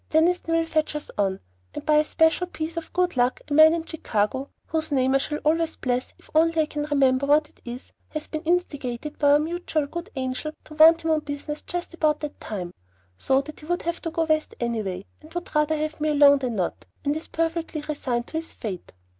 [0.09, 1.39] Deniston will fetch us on,
[1.75, 5.19] and by a special piece of good luck, a man in Chicago whose name I
[5.19, 9.33] shall always bless if only I can remember what it is has been instigated by
[9.33, 12.73] our mutual good angel to want him on business just about that time;
[13.19, 16.39] so that he would have to go West anyway, and would rather have me along
[16.39, 18.93] than not, and is perfectly resigned to his fate.